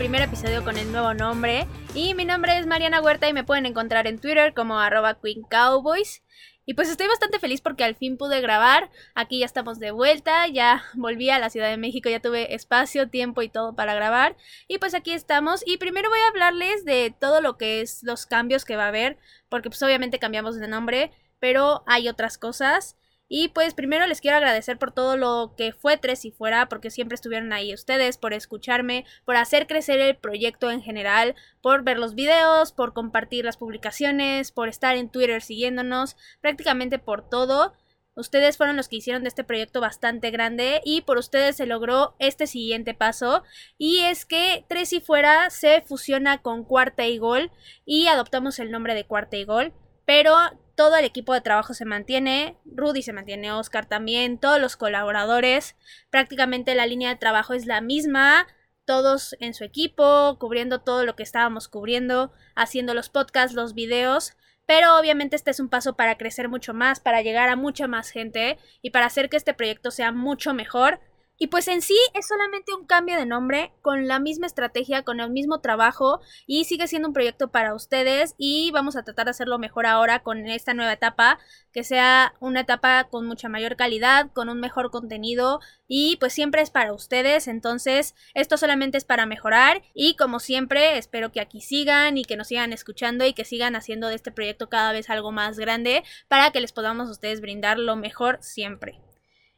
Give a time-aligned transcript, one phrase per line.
[0.00, 1.66] primer episodio con el nuevo nombre.
[1.94, 5.42] Y mi nombre es Mariana Huerta y me pueden encontrar en Twitter como arroba Queen
[5.42, 6.22] Cowboys.
[6.64, 8.90] Y pues estoy bastante feliz porque al fin pude grabar.
[9.14, 13.10] Aquí ya estamos de vuelta, ya volví a la Ciudad de México, ya tuve espacio,
[13.10, 14.38] tiempo y todo para grabar.
[14.68, 15.62] Y pues aquí estamos.
[15.66, 18.88] Y primero voy a hablarles de todo lo que es los cambios que va a
[18.88, 19.18] haber,
[19.50, 22.96] porque pues obviamente cambiamos de nombre, pero hay otras cosas.
[23.32, 26.90] Y pues primero les quiero agradecer por todo lo que fue Tres y Fuera, porque
[26.90, 31.96] siempre estuvieron ahí ustedes, por escucharme, por hacer crecer el proyecto en general, por ver
[31.96, 37.72] los videos, por compartir las publicaciones, por estar en Twitter siguiéndonos, prácticamente por todo.
[38.16, 42.16] Ustedes fueron los que hicieron de este proyecto bastante grande y por ustedes se logró
[42.18, 43.44] este siguiente paso
[43.78, 47.52] y es que Tres y Fuera se fusiona con Cuarta y Gol
[47.84, 49.72] y adoptamos el nombre de Cuarta y Gol,
[50.04, 50.34] pero
[50.80, 55.76] todo el equipo de trabajo se mantiene, Rudy se mantiene, Oscar también, todos los colaboradores,
[56.08, 58.46] prácticamente la línea de trabajo es la misma,
[58.86, 64.38] todos en su equipo, cubriendo todo lo que estábamos cubriendo, haciendo los podcasts, los videos,
[64.64, 68.08] pero obviamente este es un paso para crecer mucho más, para llegar a mucha más
[68.08, 70.98] gente y para hacer que este proyecto sea mucho mejor
[71.42, 75.20] y pues en sí es solamente un cambio de nombre con la misma estrategia, con
[75.20, 79.30] el mismo trabajo y sigue siendo un proyecto para ustedes y vamos a tratar de
[79.30, 81.38] hacerlo mejor ahora con esta nueva etapa,
[81.72, 86.60] que sea una etapa con mucha mayor calidad, con un mejor contenido y pues siempre
[86.60, 91.62] es para ustedes, entonces esto solamente es para mejorar y como siempre espero que aquí
[91.62, 95.08] sigan y que nos sigan escuchando y que sigan haciendo de este proyecto cada vez
[95.08, 99.00] algo más grande para que les podamos a ustedes brindar lo mejor siempre.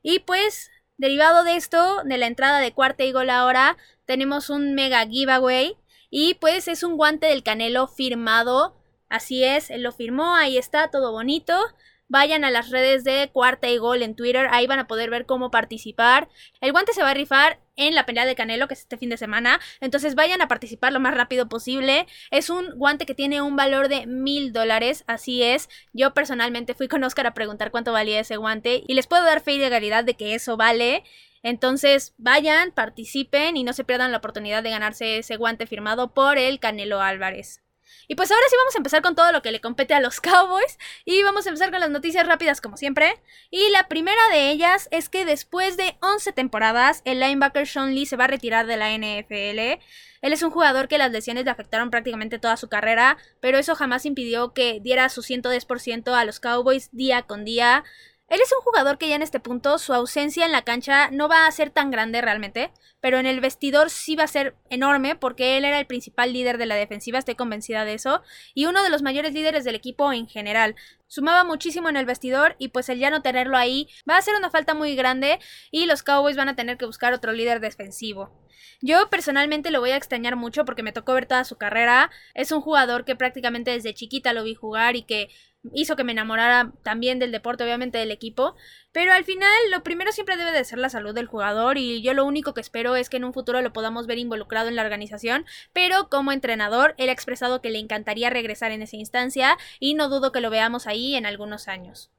[0.00, 0.70] Y pues
[1.02, 5.76] Derivado de esto, de la entrada de cuarta y gol ahora, tenemos un mega giveaway.
[6.10, 8.76] Y pues es un guante del Canelo firmado.
[9.08, 11.56] Así es, él lo firmó, ahí está, todo bonito
[12.12, 15.24] vayan a las redes de Cuarta y Gol en Twitter, ahí van a poder ver
[15.24, 16.28] cómo participar.
[16.60, 19.08] El guante se va a rifar en la pelea de Canelo, que es este fin
[19.08, 22.06] de semana, entonces vayan a participar lo más rápido posible.
[22.30, 25.70] Es un guante que tiene un valor de mil dólares, así es.
[25.94, 29.40] Yo personalmente fui con Oscar a preguntar cuánto valía ese guante y les puedo dar
[29.40, 31.04] fe y legalidad de que eso vale.
[31.42, 36.36] Entonces vayan, participen y no se pierdan la oportunidad de ganarse ese guante firmado por
[36.36, 37.62] el Canelo Álvarez.
[38.08, 40.20] Y pues ahora sí vamos a empezar con todo lo que le compete a los
[40.22, 40.78] Cowboys.
[41.04, 43.20] Y vamos a empezar con las noticias rápidas como siempre.
[43.50, 48.06] Y la primera de ellas es que después de 11 temporadas, el linebacker Sean Lee
[48.06, 49.80] se va a retirar de la NFL.
[50.22, 53.74] Él es un jugador que las lesiones le afectaron prácticamente toda su carrera, pero eso
[53.74, 57.82] jamás impidió que diera su 110% a los Cowboys día con día.
[58.32, 61.28] Él es un jugador que ya en este punto su ausencia en la cancha no
[61.28, 65.16] va a ser tan grande realmente, pero en el vestidor sí va a ser enorme
[65.16, 68.22] porque él era el principal líder de la defensiva, estoy convencida de eso,
[68.54, 70.76] y uno de los mayores líderes del equipo en general.
[71.08, 74.34] Sumaba muchísimo en el vestidor y pues el ya no tenerlo ahí va a ser
[74.34, 75.38] una falta muy grande
[75.70, 78.32] y los Cowboys van a tener que buscar otro líder defensivo.
[78.80, 82.10] Yo personalmente lo voy a extrañar mucho porque me tocó ver toda su carrera.
[82.32, 85.28] Es un jugador que prácticamente desde chiquita lo vi jugar y que
[85.72, 88.56] hizo que me enamorara también del deporte, obviamente del equipo.
[88.92, 92.14] Pero al final lo primero siempre debe de ser la salud del jugador y yo
[92.14, 94.82] lo único que espero es que en un futuro lo podamos ver involucrado en la
[94.82, 95.46] organización.
[95.72, 100.08] Pero como entrenador, él ha expresado que le encantaría regresar en esa instancia y no
[100.08, 102.10] dudo que lo veamos ahí en algunos años.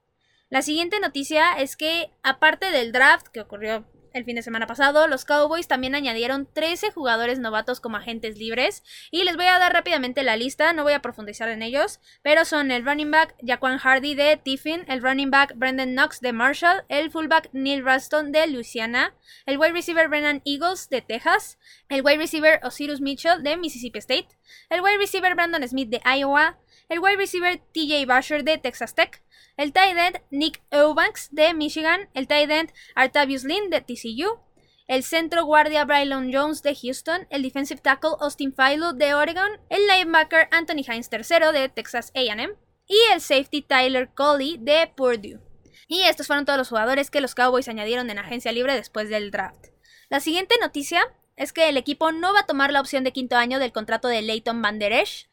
[0.49, 5.07] La siguiente noticia es que, aparte del draft que ocurrió el fin de semana pasado,
[5.07, 8.83] los Cowboys también añadieron 13 jugadores novatos como agentes libres.
[9.11, 11.99] Y les voy a dar rápidamente la lista, no voy a profundizar en ellos.
[12.21, 16.31] Pero son el running back Jaquan Hardy de Tiffin, el running back Brendan Knox de
[16.31, 19.15] Marshall, el fullback Neil Ruston de Louisiana,
[19.45, 21.57] el wide receiver Brennan Eagles de Texas,
[21.89, 24.29] el wide receiver Osiris Mitchell de Mississippi State,
[24.69, 26.59] el wide receiver Brandon Smith de Iowa,
[26.89, 29.23] el wide receiver TJ Basher de Texas Tech,
[29.57, 34.39] el tight end Nick Eubanks de Michigan, el tight end Artavius Lynn de TCU,
[34.87, 39.87] el centro guardia Braylon Jones de Houston, el defensive tackle Austin Philo de Oregon, el
[39.87, 42.55] linebacker Anthony Hines III de Texas AM
[42.87, 45.39] y el safety Tyler Coley de Purdue.
[45.87, 49.31] Y estos fueron todos los jugadores que los Cowboys añadieron en agencia libre después del
[49.31, 49.67] draft.
[50.09, 51.01] La siguiente noticia
[51.35, 54.07] es que el equipo no va a tomar la opción de quinto año del contrato
[54.07, 55.29] de Leighton Van Der Esch.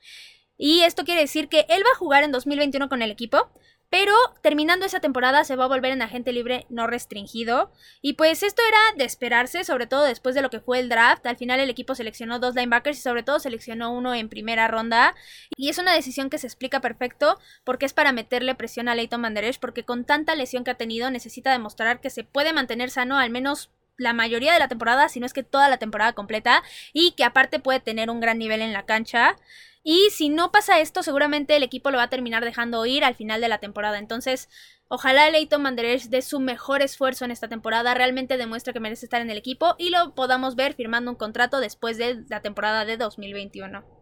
[0.57, 3.51] Y esto quiere decir que él va a jugar en 2021 con el equipo,
[3.91, 7.73] pero terminando esa temporada se va a volver en agente libre no restringido.
[8.01, 11.27] Y pues esto era de esperarse, sobre todo después de lo que fue el draft.
[11.27, 15.17] Al final el equipo seleccionó dos linebackers y sobre todo seleccionó uno en primera ronda.
[15.57, 19.21] Y es una decisión que se explica perfecto porque es para meterle presión a Leighton
[19.21, 23.19] Manderech porque con tanta lesión que ha tenido necesita demostrar que se puede mantener sano
[23.19, 23.71] al menos
[24.01, 27.25] la mayoría de la temporada, si no es que toda la temporada completa, y que
[27.25, 29.37] aparte puede tener un gran nivel en la cancha.
[29.83, 33.15] Y si no pasa esto, seguramente el equipo lo va a terminar dejando ir al
[33.15, 33.99] final de la temporada.
[33.99, 34.49] Entonces,
[34.93, 39.23] Ojalá Leighton Manderech dé su mejor esfuerzo en esta temporada, realmente demuestra que merece estar
[39.23, 42.97] en el equipo y lo podamos ver firmando un contrato después de la temporada de
[42.97, 44.00] 2021.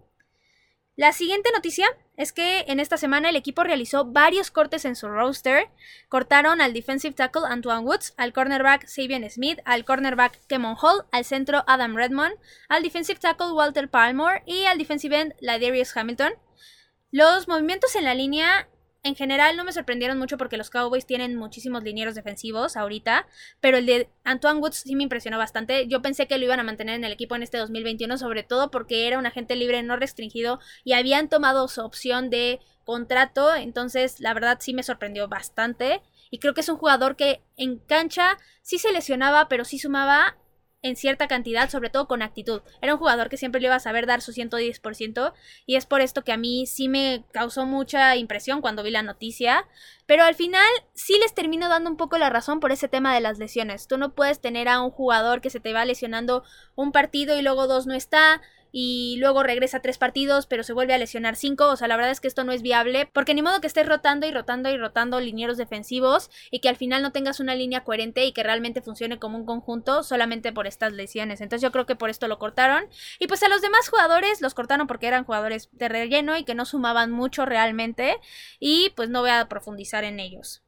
[0.98, 1.86] La siguiente noticia
[2.16, 5.68] es que en esta semana el equipo realizó varios cortes en su roster.
[6.08, 11.24] Cortaron al defensive tackle Antoine Woods, al cornerback Sabian Smith, al cornerback Kemon Hall, al
[11.24, 12.34] centro Adam Redmond,
[12.68, 16.32] al defensive tackle Walter Palmore y al defensive end Ladarius Hamilton.
[17.12, 18.68] Los movimientos en la línea
[19.02, 23.26] en general no me sorprendieron mucho porque los Cowboys tienen muchísimos linieros defensivos ahorita,
[23.60, 25.86] pero el de Antoine Woods sí me impresionó bastante.
[25.86, 28.70] Yo pensé que lo iban a mantener en el equipo en este 2021, sobre todo
[28.70, 34.18] porque era un agente libre no restringido y habían tomado su opción de contrato, entonces
[34.18, 36.02] la verdad sí me sorprendió bastante.
[36.30, 40.36] Y creo que es un jugador que en cancha sí se lesionaba, pero sí sumaba
[40.82, 42.62] en cierta cantidad, sobre todo con actitud.
[42.80, 45.32] Era un jugador que siempre le iba a saber dar su 110%
[45.66, 49.02] y es por esto que a mí sí me causó mucha impresión cuando vi la
[49.02, 49.66] noticia.
[50.06, 53.20] Pero al final sí les termino dando un poco la razón por ese tema de
[53.20, 53.88] las lesiones.
[53.88, 56.44] Tú no puedes tener a un jugador que se te va lesionando
[56.76, 58.40] un partido y luego dos no está
[58.72, 61.66] y luego regresa tres partidos, pero se vuelve a lesionar cinco.
[61.68, 63.86] O sea, la verdad es que esto no es viable, porque ni modo que estés
[63.86, 67.84] rotando y rotando y rotando linieros defensivos y que al final no tengas una línea
[67.84, 71.40] coherente y que realmente funcione como un conjunto solamente por estas lesiones.
[71.40, 72.86] Entonces yo creo que por esto lo cortaron.
[73.18, 76.54] Y pues a los demás jugadores los cortaron porque eran jugadores de relleno y que
[76.54, 78.18] no sumaban mucho realmente.
[78.58, 80.62] Y pues no voy a profundizar en ellos.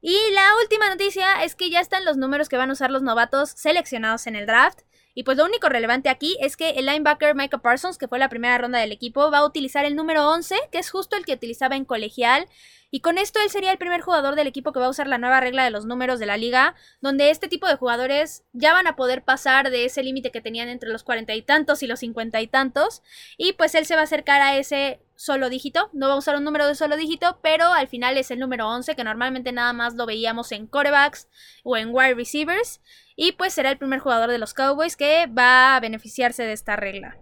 [0.00, 3.02] Y la última noticia es que ya están los números que van a usar los
[3.02, 4.82] novatos seleccionados en el draft.
[5.18, 8.28] Y pues lo único relevante aquí es que el linebacker Micah Parsons, que fue la
[8.28, 11.32] primera ronda del equipo, va a utilizar el número 11, que es justo el que
[11.32, 12.46] utilizaba en colegial.
[12.92, 15.18] Y con esto él sería el primer jugador del equipo que va a usar la
[15.18, 18.86] nueva regla de los números de la liga, donde este tipo de jugadores ya van
[18.86, 21.98] a poder pasar de ese límite que tenían entre los cuarenta y tantos y los
[21.98, 23.02] cincuenta y tantos.
[23.36, 26.36] Y pues él se va a acercar a ese solo dígito, no va a usar
[26.36, 29.72] un número de solo dígito, pero al final es el número 11, que normalmente nada
[29.72, 31.26] más lo veíamos en corebacks
[31.64, 32.80] o en wide receivers.
[33.20, 36.76] Y pues será el primer jugador de los Cowboys que va a beneficiarse de esta
[36.76, 37.18] regla.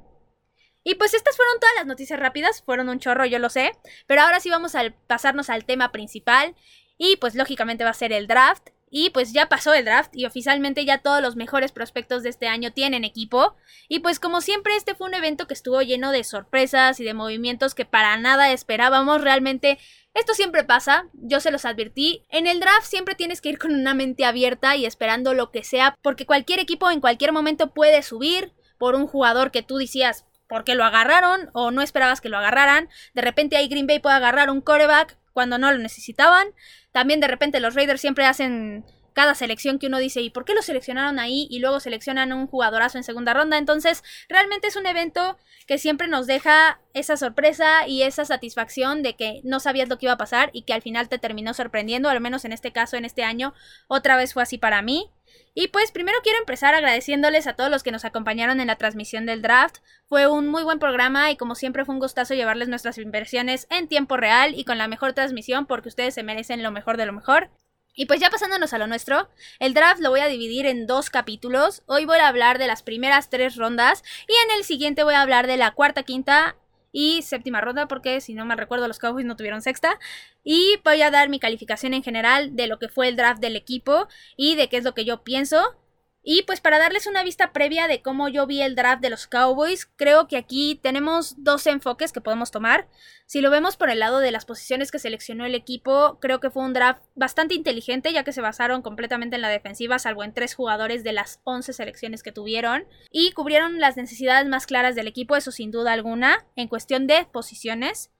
[0.84, 3.72] Y pues estas fueron todas las noticias rápidas, fueron un chorro, yo lo sé,
[4.06, 6.54] pero ahora sí vamos a pasarnos al tema principal
[6.98, 8.68] y pues lógicamente va a ser el draft.
[8.90, 12.46] Y pues ya pasó el draft y oficialmente ya todos los mejores prospectos de este
[12.46, 13.56] año tienen equipo.
[13.88, 17.14] Y pues como siempre este fue un evento que estuvo lleno de sorpresas y de
[17.14, 19.22] movimientos que para nada esperábamos.
[19.22, 19.78] Realmente
[20.16, 22.24] esto siempre pasa, yo se los advertí.
[22.30, 25.62] En el draft siempre tienes que ir con una mente abierta y esperando lo que
[25.62, 30.24] sea, porque cualquier equipo en cualquier momento puede subir por un jugador que tú decías
[30.48, 32.88] porque lo agarraron o no esperabas que lo agarraran.
[33.14, 36.48] De repente ahí Green Bay puede agarrar un coreback cuando no lo necesitaban.
[36.92, 38.84] También de repente los Raiders siempre hacen
[39.16, 41.48] cada selección que uno dice, ¿y por qué lo seleccionaron ahí?
[41.50, 43.56] Y luego seleccionan un jugadorazo en segunda ronda.
[43.56, 49.16] Entonces, realmente es un evento que siempre nos deja esa sorpresa y esa satisfacción de
[49.16, 52.10] que no sabías lo que iba a pasar y que al final te terminó sorprendiendo,
[52.10, 53.54] al menos en este caso, en este año,
[53.88, 55.10] otra vez fue así para mí.
[55.54, 59.24] Y pues primero quiero empezar agradeciéndoles a todos los que nos acompañaron en la transmisión
[59.24, 59.78] del draft.
[60.04, 63.88] Fue un muy buen programa y como siempre fue un gustazo llevarles nuestras inversiones en
[63.88, 67.14] tiempo real y con la mejor transmisión porque ustedes se merecen lo mejor de lo
[67.14, 67.48] mejor.
[67.98, 71.08] Y pues ya pasándonos a lo nuestro, el draft lo voy a dividir en dos
[71.08, 71.82] capítulos.
[71.86, 75.22] Hoy voy a hablar de las primeras tres rondas y en el siguiente voy a
[75.22, 76.56] hablar de la cuarta, quinta
[76.92, 79.98] y séptima ronda, porque si no me recuerdo los Cowboys no tuvieron sexta.
[80.44, 83.56] Y voy a dar mi calificación en general de lo que fue el draft del
[83.56, 85.76] equipo y de qué es lo que yo pienso.
[86.28, 89.28] Y pues para darles una vista previa de cómo yo vi el draft de los
[89.28, 92.88] Cowboys, creo que aquí tenemos dos enfoques que podemos tomar.
[93.26, 96.50] Si lo vemos por el lado de las posiciones que seleccionó el equipo, creo que
[96.50, 100.34] fue un draft bastante inteligente ya que se basaron completamente en la defensiva, salvo en
[100.34, 102.88] tres jugadores de las 11 selecciones que tuvieron.
[103.12, 107.24] Y cubrieron las necesidades más claras del equipo, eso sin duda alguna, en cuestión de
[107.32, 108.10] posiciones.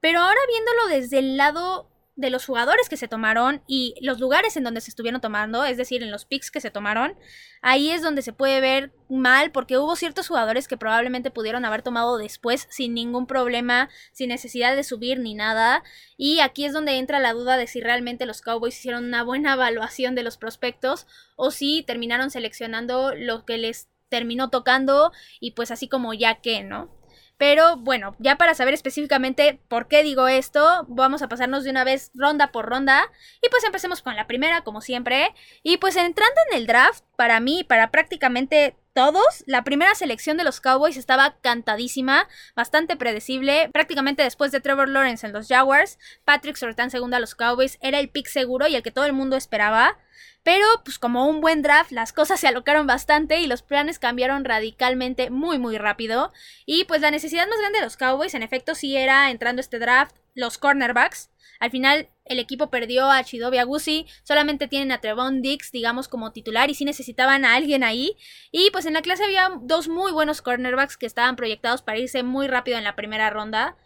[0.00, 4.56] Pero ahora viéndolo desde el lado de los jugadores que se tomaron y los lugares
[4.56, 7.14] en donde se estuvieron tomando, es decir, en los picks que se tomaron,
[7.60, 11.82] ahí es donde se puede ver mal porque hubo ciertos jugadores que probablemente pudieron haber
[11.82, 15.84] tomado después sin ningún problema, sin necesidad de subir ni nada,
[16.16, 19.52] y aquí es donde entra la duda de si realmente los Cowboys hicieron una buena
[19.54, 21.06] evaluación de los prospectos
[21.36, 26.62] o si terminaron seleccionando lo que les terminó tocando y pues así como ya que,
[26.62, 26.90] ¿no?
[27.38, 31.84] Pero bueno, ya para saber específicamente por qué digo esto, vamos a pasarnos de una
[31.84, 33.10] vez ronda por ronda.
[33.42, 35.34] Y pues empecemos con la primera, como siempre.
[35.62, 40.44] Y pues entrando en el draft, para mí, para prácticamente todos, la primera selección de
[40.44, 43.68] los Cowboys estaba cantadísima, bastante predecible.
[43.70, 48.00] Prácticamente después de Trevor Lawrence en los Jaguars, Patrick Surtain segundo a los Cowboys era
[48.00, 49.98] el pick seguro y el que todo el mundo esperaba.
[50.42, 54.46] Pero, pues como un buen draft, las cosas se alocaron bastante y los planes cambiaron
[54.46, 56.32] radicalmente muy, muy rápido.
[56.64, 59.78] Y pues la necesidad más grande de los Cowboys, en efecto, sí era entrando este
[59.78, 61.30] draft, los cornerbacks.
[61.58, 66.32] Al final el equipo perdió a Chidobe Agusi, solamente tienen a Trevon Dix, digamos, como
[66.32, 68.16] titular y sí necesitaban a alguien ahí.
[68.52, 72.22] Y pues en la clase había dos muy buenos cornerbacks que estaban proyectados para irse
[72.22, 73.76] muy rápido en la primera ronda.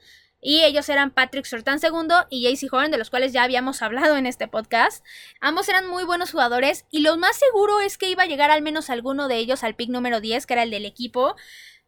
[0.43, 4.17] Y ellos eran Patrick Sortan II y JC Horn, de los cuales ya habíamos hablado
[4.17, 5.05] en este podcast.
[5.41, 8.63] Ambos eran muy buenos jugadores y lo más seguro es que iba a llegar al
[8.63, 11.37] menos alguno de ellos al pick número 10, que era el del equipo.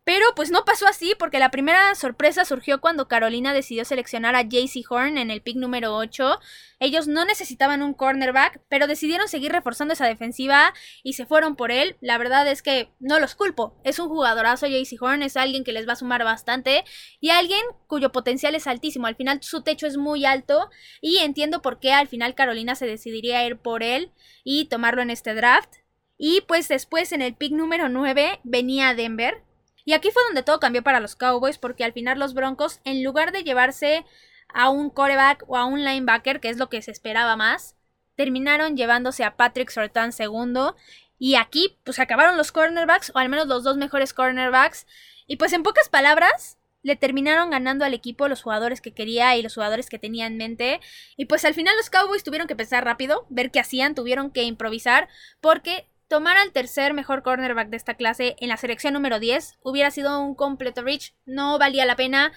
[0.05, 4.43] Pero pues no pasó así porque la primera sorpresa surgió cuando Carolina decidió seleccionar a
[4.43, 6.41] JC Horn en el pick número 8.
[6.81, 11.71] Ellos no necesitaban un cornerback, pero decidieron seguir reforzando esa defensiva y se fueron por
[11.71, 11.97] él.
[12.01, 13.81] La verdad es que no los culpo.
[13.85, 16.85] Es un jugadorazo JC Horn, es alguien que les va a sumar bastante
[17.21, 19.07] y alguien cuyo potencial es altísimo.
[19.07, 20.69] Al final su techo es muy alto
[21.01, 24.11] y entiendo por qué al final Carolina se decidiría ir por él
[24.43, 25.77] y tomarlo en este draft.
[26.19, 29.45] Y pues después en el pick número 9 venía Denver
[29.85, 33.03] y aquí fue donde todo cambió para los Cowboys porque al final los Broncos, en
[33.03, 34.05] lugar de llevarse
[34.49, 37.75] a un coreback o a un linebacker, que es lo que se esperaba más,
[38.15, 40.77] terminaron llevándose a Patrick Sortan segundo.
[41.19, 44.87] Y aquí pues acabaron los cornerbacks, o al menos los dos mejores cornerbacks.
[45.27, 49.43] Y pues en pocas palabras, le terminaron ganando al equipo los jugadores que quería y
[49.43, 50.81] los jugadores que tenía en mente.
[51.17, 54.43] Y pues al final los Cowboys tuvieron que pensar rápido, ver qué hacían, tuvieron que
[54.43, 55.09] improvisar,
[55.41, 59.91] porque tomar al tercer mejor cornerback de esta clase en la selección número 10 hubiera
[59.91, 62.33] sido un completo reach, no valía la pena.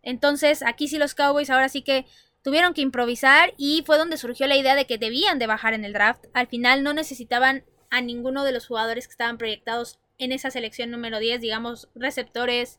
[0.00, 2.06] Entonces, aquí sí los Cowboys ahora sí que
[2.44, 5.84] tuvieron que improvisar y fue donde surgió la idea de que debían de bajar en
[5.84, 6.26] el draft.
[6.34, 10.92] Al final no necesitaban a ninguno de los jugadores que estaban proyectados en esa selección
[10.92, 12.78] número 10, digamos, receptores,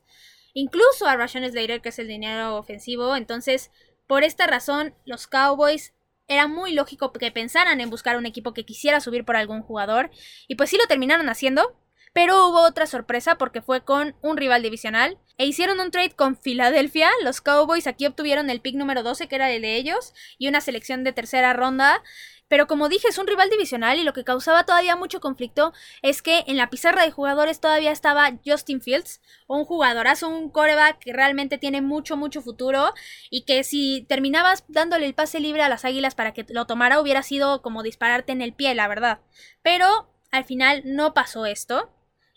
[0.54, 3.18] incluso a Rashawn Slater, que es el dinero ofensivo.
[3.18, 3.70] Entonces,
[4.08, 5.94] por esta razón, los Cowboys
[6.28, 10.12] era muy lógico que pensaran en buscar un equipo que quisiera subir por algún jugador.
[10.48, 11.80] Y pues sí lo terminaron haciendo.
[12.14, 15.20] Pero hubo otra sorpresa porque fue con un rival divisional.
[15.38, 17.10] E hicieron un trade con Filadelfia.
[17.24, 20.62] Los Cowboys aquí obtuvieron el pick número 12, que era el de ellos, y una
[20.62, 22.02] selección de tercera ronda.
[22.48, 26.22] Pero como dije, es un rival divisional y lo que causaba todavía mucho conflicto es
[26.22, 31.14] que en la pizarra de jugadores todavía estaba Justin Fields, un jugadorazo, un coreback que
[31.14, 32.94] realmente tiene mucho, mucho futuro
[33.30, 37.02] y que si terminabas dándole el pase libre a las águilas para que lo tomara
[37.02, 39.20] hubiera sido como dispararte en el pie, la verdad.
[39.62, 41.90] Pero al final no pasó esto.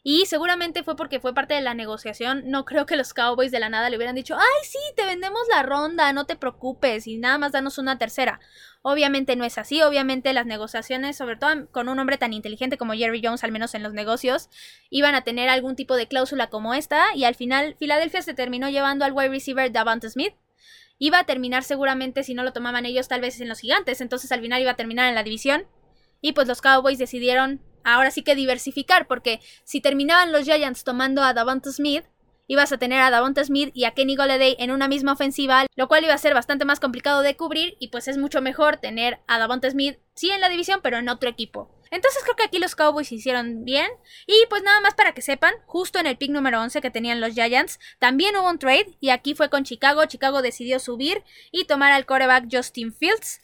[0.03, 2.45] Y seguramente fue porque fue parte de la negociación.
[2.47, 5.43] No creo que los Cowboys de la nada le hubieran dicho, ay, sí, te vendemos
[5.51, 8.41] la ronda, no te preocupes y nada más danos una tercera.
[8.83, 12.95] Obviamente no es así, obviamente las negociaciones, sobre todo con un hombre tan inteligente como
[12.95, 14.49] Jerry Jones, al menos en los negocios,
[14.89, 18.71] iban a tener algún tipo de cláusula como esta y al final Filadelfia se terminó
[18.71, 20.33] llevando al wide receiver Davante Smith.
[20.99, 24.33] Iba a terminar seguramente, si no lo tomaban ellos, tal vez en los gigantes, entonces
[24.33, 25.67] al final iba a terminar en la división.
[26.23, 31.23] Y pues los Cowboys decidieron ahora sí que diversificar, porque si terminaban los Giants tomando
[31.23, 32.05] a Davante Smith,
[32.47, 35.89] ibas a tener a Davante Smith y a Kenny Golladay en una misma ofensiva, lo
[35.89, 39.21] cual iba a ser bastante más complicado de cubrir y pues es mucho mejor tener
[39.29, 41.71] a Davante Smith sí en la división, pero en otro equipo.
[41.91, 43.89] Entonces creo que aquí los Cowboys hicieron bien.
[44.27, 47.21] Y pues nada más para que sepan, justo en el pick número 11 que tenían
[47.21, 50.05] los Giants, también hubo un trade y aquí fue con Chicago.
[50.07, 53.41] Chicago decidió subir y tomar al quarterback Justin Fields.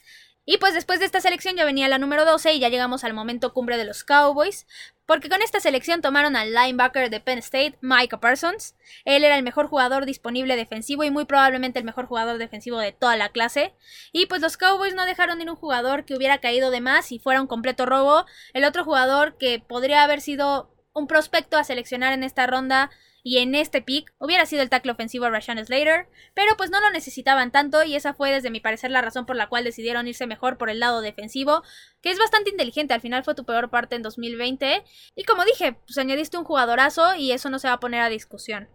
[0.49, 3.13] Y pues después de esta selección ya venía la número 12 y ya llegamos al
[3.13, 4.65] momento cumbre de los Cowboys,
[5.05, 8.73] porque con esta selección tomaron al linebacker de Penn State, Micah Parsons.
[9.03, 12.93] Él era el mejor jugador disponible defensivo y muy probablemente el mejor jugador defensivo de
[12.93, 13.73] toda la clase.
[14.13, 17.19] Y pues los Cowboys no dejaron ni un jugador que hubiera caído de más y
[17.19, 18.25] fuera un completo robo.
[18.53, 22.89] El otro jugador que podría haber sido un prospecto a seleccionar en esta ronda
[23.27, 26.89] y en este pick hubiera sido el tackle ofensivo Rashawn Slater, pero pues no lo
[26.91, 30.27] necesitaban tanto y esa fue desde mi parecer la razón por la cual decidieron irse
[30.27, 31.61] mejor por el lado defensivo,
[32.01, 34.81] que es bastante inteligente, al final fue tu peor parte en 2020
[35.13, 38.07] y como dije, pues añadiste un jugadorazo y eso no se va a poner a
[38.07, 38.69] discusión.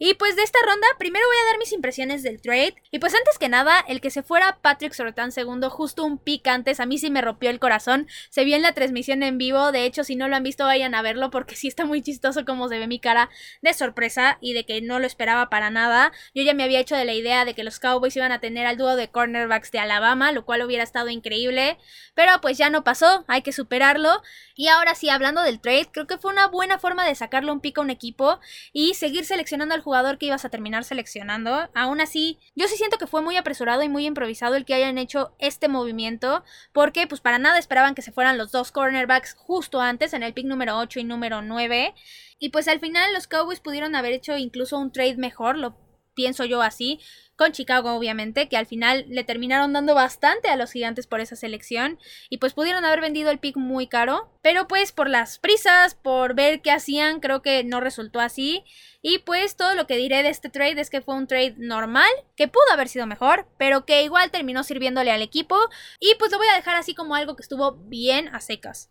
[0.00, 2.76] Y pues de esta ronda, primero voy a dar mis impresiones del trade.
[2.92, 6.46] Y pues antes que nada, el que se fuera Patrick Sortan segundo, justo un pick
[6.46, 8.06] antes, a mí sí me rompió el corazón.
[8.30, 9.72] Se vio en la transmisión en vivo.
[9.72, 12.44] De hecho, si no lo han visto, vayan a verlo porque sí está muy chistoso
[12.44, 13.28] como se ve mi cara
[13.60, 16.12] de sorpresa y de que no lo esperaba para nada.
[16.32, 18.66] Yo ya me había hecho de la idea de que los Cowboys iban a tener
[18.66, 21.76] al dúo de cornerbacks de Alabama, lo cual hubiera estado increíble.
[22.14, 24.22] Pero pues ya no pasó, hay que superarlo.
[24.54, 27.60] Y ahora sí, hablando del trade, creo que fue una buena forma de sacarle un
[27.60, 28.38] pico a un equipo
[28.72, 31.70] y seguir seleccionando al jugador que ibas a terminar seleccionando.
[31.74, 34.98] Aún así, yo sí siento que fue muy apresurado y muy improvisado el que hayan
[34.98, 39.80] hecho este movimiento, porque pues para nada esperaban que se fueran los dos cornerbacks justo
[39.80, 41.94] antes, en el pick número 8 y número 9.
[42.38, 45.74] Y pues al final los Cowboys pudieron haber hecho incluso un trade mejor, lo
[46.18, 46.98] pienso yo así,
[47.36, 51.36] con Chicago obviamente, que al final le terminaron dando bastante a los gigantes por esa
[51.36, 51.96] selección
[52.28, 56.34] y pues pudieron haber vendido el pick muy caro, pero pues por las prisas, por
[56.34, 58.64] ver qué hacían, creo que no resultó así
[59.00, 62.10] y pues todo lo que diré de este trade es que fue un trade normal,
[62.34, 65.56] que pudo haber sido mejor, pero que igual terminó sirviéndole al equipo
[66.00, 68.90] y pues lo voy a dejar así como algo que estuvo bien a secas.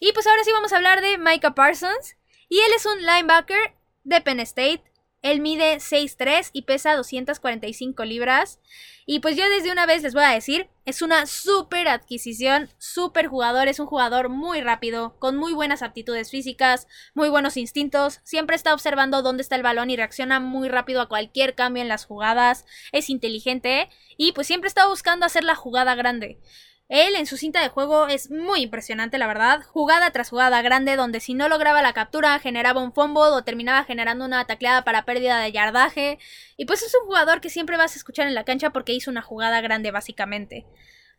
[0.00, 2.16] Y pues ahora sí vamos a hablar de Micah Parsons
[2.50, 3.72] y él es un linebacker
[4.04, 4.82] de Penn State
[5.22, 8.60] él mide 6'3 y pesa 245 libras.
[9.04, 13.26] Y pues yo desde una vez les voy a decir, es una súper adquisición, súper
[13.26, 18.54] jugador, es un jugador muy rápido, con muy buenas aptitudes físicas, muy buenos instintos, siempre
[18.54, 22.04] está observando dónde está el balón y reacciona muy rápido a cualquier cambio en las
[22.04, 26.38] jugadas, es inteligente y pues siempre está buscando hacer la jugada grande.
[26.88, 29.62] Él en su cinta de juego es muy impresionante, la verdad.
[29.62, 33.84] Jugada tras jugada grande, donde si no lograba la captura, generaba un fumble o terminaba
[33.84, 36.18] generando una tacleada para pérdida de yardaje.
[36.56, 39.10] Y pues es un jugador que siempre vas a escuchar en la cancha porque hizo
[39.10, 40.64] una jugada grande, básicamente.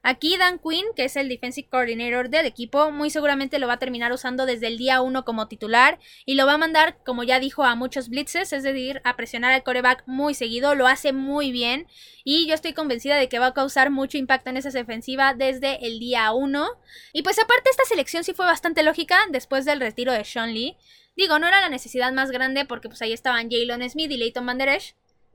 [0.02, 3.80] Aquí Dan Quinn, que es el defensive coordinator del equipo, muy seguramente lo va a
[3.80, 7.40] terminar usando desde el día 1 como titular y lo va a mandar, como ya
[7.40, 11.52] dijo, a muchos blitzes, es decir, a presionar al coreback muy seguido, lo hace muy
[11.52, 11.86] bien
[12.24, 15.86] y yo estoy convencida de que va a causar mucho impacto en esa defensiva desde
[15.86, 16.68] el día 1.
[17.12, 20.78] Y pues aparte esta selección sí fue bastante lógica después del retiro de Sean Lee.
[21.18, 24.46] Digo, no era la necesidad más grande porque pues ahí estaban Jalen Smith y Leighton
[24.46, 24.80] Van Der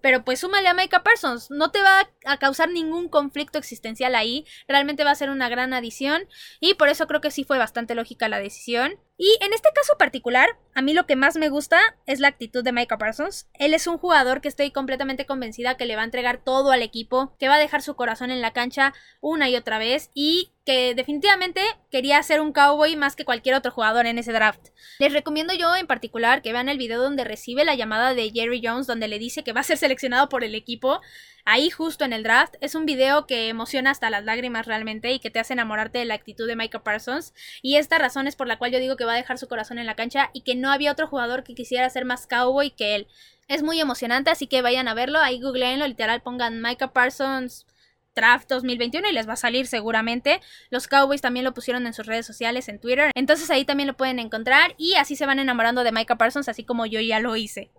[0.04, 1.50] pero pues súmale a Micah Parsons.
[1.50, 4.44] No te va a causar ningún conflicto existencial ahí.
[4.68, 6.28] Realmente va a ser una gran adición.
[6.60, 8.98] Y por eso creo que sí fue bastante lógica la decisión.
[9.16, 12.64] Y en este caso particular, a mí lo que más me gusta es la actitud
[12.64, 13.48] de Micah Parsons.
[13.54, 16.82] Él es un jugador que estoy completamente convencida que le va a entregar todo al
[16.82, 20.50] equipo, que va a dejar su corazón en la cancha una y otra vez y
[20.66, 21.60] que definitivamente
[21.92, 24.68] quería ser un cowboy más que cualquier otro jugador en ese draft.
[24.98, 28.60] Les recomiendo yo en particular que vean el video donde recibe la llamada de Jerry
[28.64, 31.00] Jones donde le dice que va a ser seleccionado por el equipo
[31.44, 32.54] ahí justo en el draft.
[32.60, 36.04] Es un video que emociona hasta las lágrimas realmente y que te hace enamorarte de
[36.04, 37.34] la actitud de Micah Parsons.
[37.62, 39.78] Y esta razón es por la cual yo digo que va a dejar su corazón
[39.78, 42.94] en la cancha y que no había otro jugador que quisiera ser más cowboy que
[42.94, 43.08] él.
[43.48, 45.20] Es muy emocionante, así que vayan a verlo.
[45.20, 47.66] Ahí googleenlo, literal, pongan Micah Parsons
[48.14, 50.40] Draft 2021 y les va a salir seguramente.
[50.70, 53.10] Los Cowboys también lo pusieron en sus redes sociales, en Twitter.
[53.14, 56.64] Entonces ahí también lo pueden encontrar y así se van enamorando de Micah Parsons, así
[56.64, 57.70] como yo ya lo hice.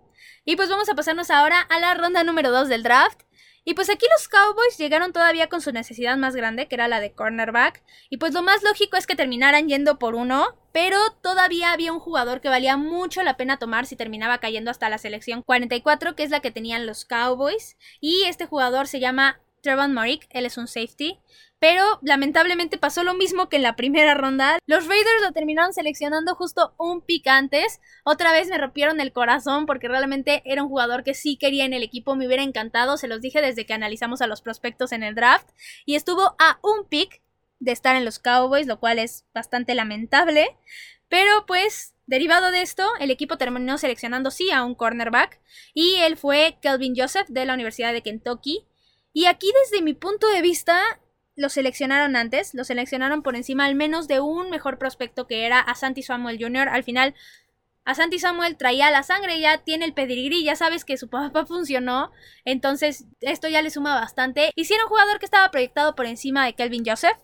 [0.44, 3.22] Y pues vamos a pasarnos ahora a la ronda número 2 del draft.
[3.68, 7.00] Y pues aquí los Cowboys llegaron todavía con su necesidad más grande, que era la
[7.00, 7.82] de cornerback.
[8.08, 11.98] Y pues lo más lógico es que terminaran yendo por uno, pero todavía había un
[11.98, 16.22] jugador que valía mucho la pena tomar si terminaba cayendo hasta la selección 44, que
[16.22, 17.76] es la que tenían los Cowboys.
[18.00, 21.18] Y este jugador se llama Trevon Morik, él es un safety.
[21.58, 24.58] Pero lamentablemente pasó lo mismo que en la primera ronda.
[24.64, 27.80] Los Raiders lo terminaron seleccionando justo un pick antes.
[28.04, 31.72] Otra vez me rompieron el corazón porque realmente era un jugador que sí quería en
[31.72, 32.14] el equipo.
[32.14, 35.48] Me hubiera encantado, se los dije desde que analizamos a los prospectos en el draft.
[35.84, 37.22] Y estuvo a un pick
[37.58, 40.56] de estar en los Cowboys, lo cual es bastante lamentable.
[41.08, 45.40] Pero pues, derivado de esto, el equipo terminó seleccionando sí a un cornerback.
[45.74, 48.64] Y él fue Kelvin Joseph de la Universidad de Kentucky.
[49.16, 50.78] Y aquí desde mi punto de vista
[51.36, 55.58] lo seleccionaron antes, lo seleccionaron por encima al menos de un mejor prospecto que era
[55.58, 56.68] Asanti Samuel Jr.
[56.68, 57.14] Al final,
[57.86, 62.12] Asanti Samuel traía la sangre, ya tiene el pedigrí, ya sabes que su papá funcionó,
[62.44, 64.52] entonces esto ya le suma bastante.
[64.54, 67.16] Y un jugador que estaba proyectado por encima de Kelvin Joseph.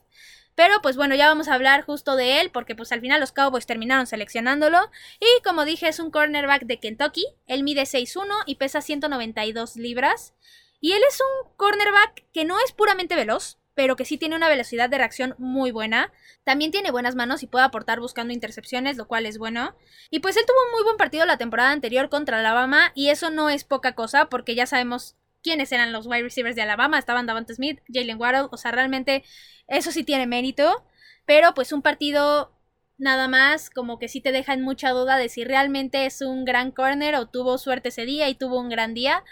[0.54, 3.32] Pero pues bueno, ya vamos a hablar justo de él porque pues al final los
[3.32, 4.78] Cowboys terminaron seleccionándolo.
[5.20, 7.26] Y como dije, es un cornerback de Kentucky.
[7.46, 10.32] Él mide 6'1 y pesa 192 libras.
[10.82, 14.48] Y él es un cornerback que no es puramente veloz, pero que sí tiene una
[14.48, 16.12] velocidad de reacción muy buena.
[16.42, 19.76] También tiene buenas manos y puede aportar buscando intercepciones, lo cual es bueno.
[20.10, 23.30] Y pues él tuvo un muy buen partido la temporada anterior contra Alabama y eso
[23.30, 26.98] no es poca cosa porque ya sabemos quiénes eran los wide receivers de Alabama.
[26.98, 29.22] Estaban Davante Smith, Jalen Waddle, o sea, realmente
[29.68, 30.84] eso sí tiene mérito.
[31.26, 32.58] Pero pues un partido
[32.98, 36.44] nada más como que sí te deja en mucha duda de si realmente es un
[36.44, 39.22] gran corner o tuvo suerte ese día y tuvo un gran día.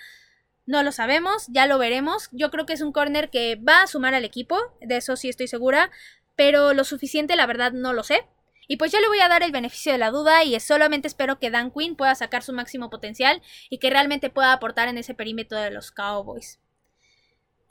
[0.67, 2.29] No lo sabemos, ya lo veremos.
[2.33, 5.29] Yo creo que es un corner que va a sumar al equipo, de eso sí
[5.29, 5.91] estoy segura,
[6.37, 8.27] pero lo suficiente la verdad no lo sé.
[8.69, 11.41] Y pues yo le voy a dar el beneficio de la duda y solamente espero
[11.41, 15.13] que Dan Quinn pueda sacar su máximo potencial y que realmente pueda aportar en ese
[15.13, 16.61] perímetro de los Cowboys.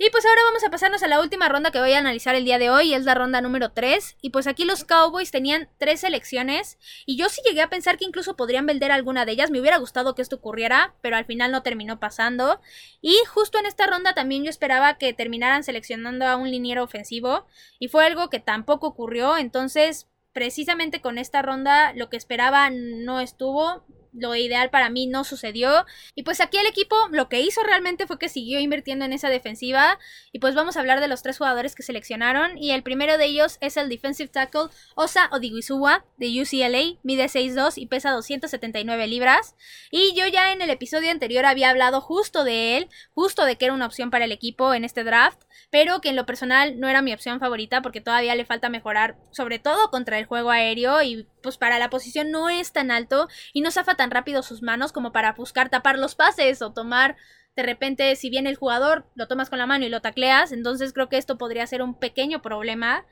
[0.02, 2.46] Y pues ahora vamos a pasarnos a la última ronda que voy a analizar el
[2.46, 4.16] día de hoy, es la ronda número 3.
[4.22, 8.06] Y pues aquí los Cowboys tenían tres selecciones y yo sí llegué a pensar que
[8.06, 9.52] incluso podrían vender alguna de ellas.
[9.52, 12.62] Me hubiera gustado que esto ocurriera, pero al final no terminó pasando.
[13.02, 17.46] Y justo en esta ronda también yo esperaba que terminaran seleccionando a un liniero ofensivo
[17.78, 19.36] y fue algo que tampoco ocurrió.
[19.36, 25.24] Entonces, precisamente con esta ronda lo que esperaba no estuvo lo ideal para mí no
[25.24, 25.86] sucedió.
[26.16, 29.30] Y pues aquí el equipo lo que hizo realmente fue que siguió invirtiendo en esa
[29.30, 30.00] defensiva.
[30.32, 32.58] Y pues vamos a hablar de los tres jugadores que seleccionaron.
[32.58, 37.00] Y el primero de ellos es el defensive tackle Osa Odigwisuwa de UCLA.
[37.04, 39.56] Mide 6'2 y pesa 279 libras.
[39.92, 43.66] Y yo ya en el episodio anterior había hablado justo de él, justo de que
[43.66, 45.42] era una opción para el equipo en este draft.
[45.70, 49.18] Pero que en lo personal no era mi opción favorita porque todavía le falta mejorar,
[49.32, 51.02] sobre todo contra el juego aéreo.
[51.02, 54.62] Y pues para la posición no es tan alto y no zafa tan rápido sus
[54.62, 57.16] manos como para buscar tapar los pases o tomar
[57.56, 60.94] de repente si viene el jugador lo tomas con la mano y lo tacleas, entonces
[60.94, 63.06] creo que esto podría ser un pequeño problema.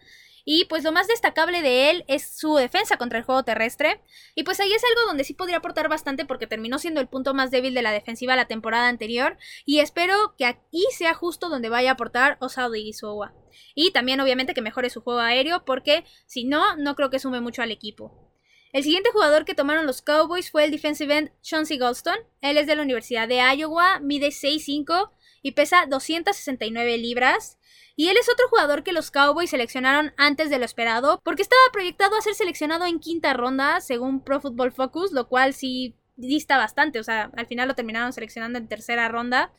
[0.49, 3.99] Y pues lo más destacable de él es su defensa contra el juego terrestre.
[4.33, 7.33] Y pues ahí es algo donde sí podría aportar bastante porque terminó siendo el punto
[7.33, 9.37] más débil de la defensiva la temporada anterior.
[9.65, 13.33] Y espero que aquí sea justo donde vaya a aportar Osado Igizuwa.
[13.75, 17.41] Y también obviamente que mejore su juego aéreo porque si no, no creo que sume
[17.41, 18.31] mucho al equipo.
[18.71, 22.25] El siguiente jugador que tomaron los Cowboys fue el defensive end Chauncey Goldstone.
[22.39, 27.57] Él es de la Universidad de Iowa, mide 6'5 y pesa 269 libras.
[27.95, 31.61] Y él es otro jugador que los Cowboys seleccionaron antes de lo esperado, porque estaba
[31.73, 36.57] proyectado a ser seleccionado en quinta ronda, según Pro Football Focus, lo cual sí dista
[36.57, 39.51] bastante, o sea, al final lo terminaron seleccionando en tercera ronda.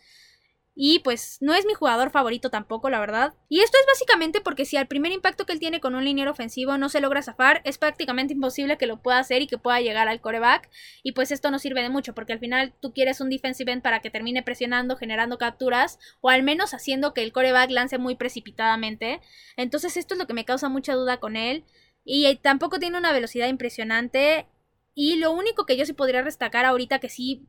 [0.81, 3.35] Y pues no es mi jugador favorito tampoco, la verdad.
[3.49, 6.31] Y esto es básicamente porque si al primer impacto que él tiene con un liniero
[6.31, 9.81] ofensivo no se logra zafar, es prácticamente imposible que lo pueda hacer y que pueda
[9.81, 10.71] llegar al coreback.
[11.03, 13.83] Y pues esto no sirve de mucho porque al final tú quieres un defensive end
[13.83, 18.15] para que termine presionando, generando capturas o al menos haciendo que el coreback lance muy
[18.15, 19.21] precipitadamente.
[19.57, 21.65] Entonces esto es lo que me causa mucha duda con él.
[22.05, 24.47] Y tampoco tiene una velocidad impresionante.
[24.95, 27.49] Y lo único que yo sí podría destacar ahorita que sí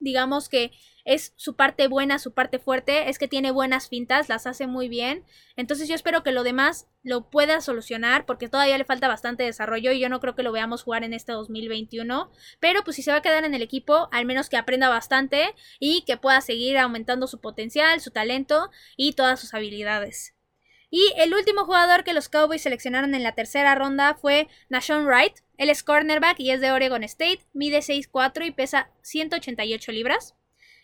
[0.00, 0.72] digamos que
[1.04, 4.90] es su parte buena, su parte fuerte, es que tiene buenas fintas, las hace muy
[4.90, 5.24] bien.
[5.56, 9.90] Entonces yo espero que lo demás lo pueda solucionar porque todavía le falta bastante desarrollo
[9.92, 12.30] y yo no creo que lo veamos jugar en este 2021.
[12.60, 15.54] Pero pues si se va a quedar en el equipo, al menos que aprenda bastante
[15.80, 20.34] y que pueda seguir aumentando su potencial, su talento y todas sus habilidades.
[20.90, 25.38] Y el último jugador que los Cowboys seleccionaron en la tercera ronda fue Nashon Wright.
[25.58, 30.34] Él es cornerback y es de Oregon State, mide 6'4 y pesa 188 libras.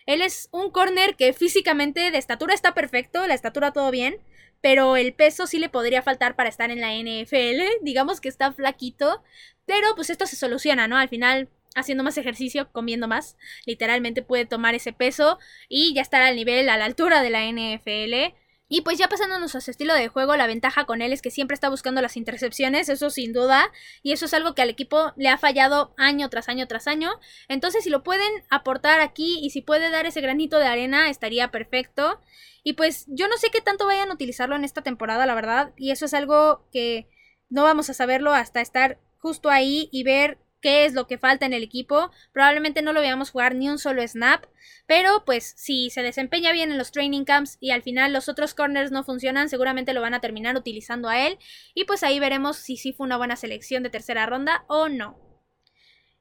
[0.04, 4.18] Él es un corner que físicamente de estatura está perfecto, la estatura todo bien,
[4.60, 7.62] pero el peso sí le podría faltar para estar en la NFL.
[7.82, 9.22] Digamos que está flaquito,
[9.64, 10.98] pero pues esto se soluciona, ¿no?
[10.98, 16.22] Al final haciendo más ejercicio, comiendo más, literalmente puede tomar ese peso y ya estar
[16.22, 18.34] al nivel, a la altura de la NFL.
[18.74, 21.30] Y pues ya pasándonos a su estilo de juego, la ventaja con él es que
[21.30, 23.70] siempre está buscando las intercepciones, eso sin duda,
[24.02, 27.12] y eso es algo que al equipo le ha fallado año tras año tras año.
[27.46, 31.52] Entonces, si lo pueden aportar aquí y si puede dar ese granito de arena, estaría
[31.52, 32.20] perfecto.
[32.64, 35.72] Y pues yo no sé qué tanto vayan a utilizarlo en esta temporada, la verdad,
[35.76, 37.08] y eso es algo que
[37.50, 41.44] no vamos a saberlo hasta estar justo ahí y ver qué es lo que falta
[41.44, 42.10] en el equipo.
[42.32, 44.46] Probablemente no lo veamos jugar ni un solo snap,
[44.86, 48.54] pero pues si se desempeña bien en los training camps y al final los otros
[48.54, 51.38] corners no funcionan, seguramente lo van a terminar utilizando a él
[51.74, 55.20] y pues ahí veremos si sí fue una buena selección de tercera ronda o no.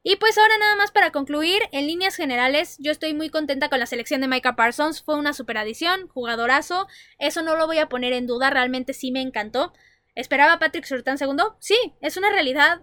[0.04, 3.80] Y pues ahora nada más para concluir, en líneas generales, yo estoy muy contenta con
[3.80, 7.88] la selección de Micah Parsons, fue una super adición, jugadorazo, eso no lo voy a
[7.88, 9.72] poner en duda, realmente sí me encantó.
[10.16, 11.56] ¿Esperaba Patrick Surtain segundo?
[11.62, 12.82] Sí, es una realidad,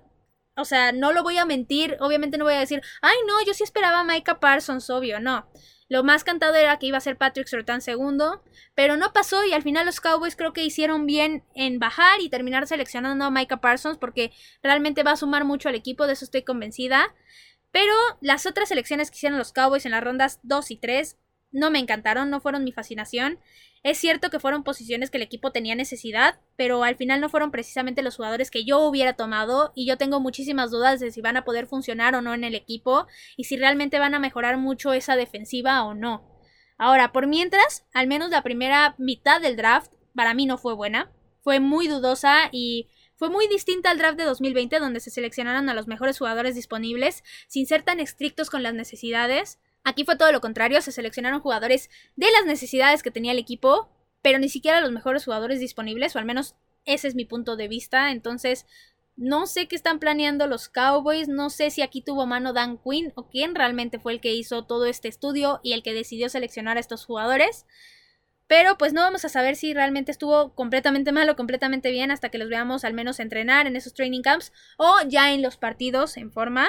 [0.57, 3.55] o sea, no lo voy a mentir, obviamente no voy a decir, ay no, yo
[3.55, 5.49] sí esperaba a Micah Parsons, obvio, no.
[5.89, 8.45] Lo más cantado era que iba a ser Patrick Surtain segundo,
[8.77, 12.29] pero no pasó y al final los Cowboys creo que hicieron bien en bajar y
[12.29, 14.31] terminar seleccionando a Micah Parsons porque
[14.63, 17.13] realmente va a sumar mucho al equipo, de eso estoy convencida.
[17.73, 21.17] Pero las otras selecciones que hicieron los Cowboys en las rondas 2 y 3
[21.53, 23.39] no me encantaron, no fueron mi fascinación.
[23.83, 27.51] Es cierto que fueron posiciones que el equipo tenía necesidad, pero al final no fueron
[27.51, 31.39] precisamente los jugadores que yo hubiera tomado y yo tengo muchísimas dudas de si van
[31.39, 34.93] a poder funcionar o no en el equipo y si realmente van a mejorar mucho
[34.93, 36.29] esa defensiva o no.
[36.77, 41.11] Ahora, por mientras, al menos la primera mitad del draft para mí no fue buena,
[41.43, 45.75] fue muy dudosa y fue muy distinta al draft de 2020 donde se seleccionaron a
[45.75, 50.41] los mejores jugadores disponibles sin ser tan estrictos con las necesidades Aquí fue todo lo
[50.41, 53.89] contrario, se seleccionaron jugadores de las necesidades que tenía el equipo,
[54.23, 57.69] pero ni siquiera los mejores jugadores disponibles, o al menos ese es mi punto de
[57.69, 58.11] vista.
[58.11, 58.67] Entonces,
[59.17, 63.13] no sé qué están planeando los Cowboys, no sé si aquí tuvo mano Dan Quinn
[63.17, 66.77] o quién realmente fue el que hizo todo este estudio y el que decidió seleccionar
[66.77, 67.67] a estos jugadores.
[68.47, 72.31] Pero pues no vamos a saber si realmente estuvo completamente mal o completamente bien hasta
[72.31, 76.17] que los veamos al menos entrenar en esos training camps o ya en los partidos
[76.17, 76.69] en forma.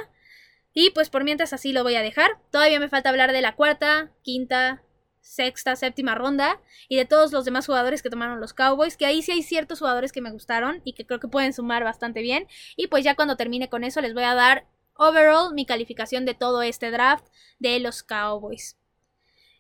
[0.73, 2.39] Y pues por mientras así lo voy a dejar.
[2.51, 4.84] Todavía me falta hablar de la cuarta, quinta,
[5.21, 9.21] sexta, séptima ronda y de todos los demás jugadores que tomaron los Cowboys, que ahí
[9.21, 12.47] sí hay ciertos jugadores que me gustaron y que creo que pueden sumar bastante bien.
[12.75, 16.34] Y pues ya cuando termine con eso les voy a dar overall mi calificación de
[16.34, 17.25] todo este draft
[17.60, 18.77] de los Cowboys.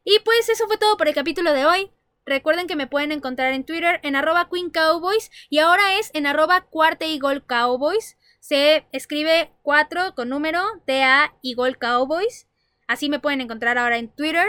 [0.03, 1.91] Y pues eso fue todo por el capítulo de hoy.
[2.25, 6.27] Recuerden que me pueden encontrar en Twitter en arroba Queen Cowboys y ahora es en
[6.27, 8.17] arroba cuarta y gol Cowboys.
[8.41, 12.47] Se escribe 4 con número, TA y gol Cowboys.
[12.87, 14.47] Así me pueden encontrar ahora en Twitter.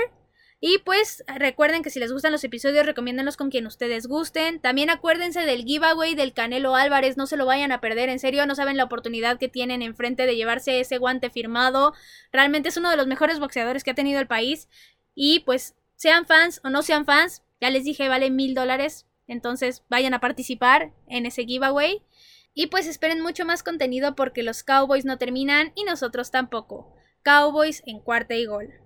[0.60, 4.60] Y pues recuerden que si les gustan los episodios, recomiéndenlos con quien ustedes gusten.
[4.60, 8.46] También acuérdense del giveaway del Canelo Álvarez, no se lo vayan a perder, en serio,
[8.46, 11.92] no saben la oportunidad que tienen enfrente de llevarse ese guante firmado.
[12.32, 14.68] Realmente es uno de los mejores boxeadores que ha tenido el país.
[15.14, 19.06] Y pues sean fans o no sean fans, ya les dije, vale mil dólares.
[19.26, 22.02] Entonces vayan a participar en ese giveaway.
[22.54, 26.94] Y pues esperen mucho más contenido porque los Cowboys no terminan y nosotros tampoco.
[27.22, 28.81] Cowboys en cuarta y gol.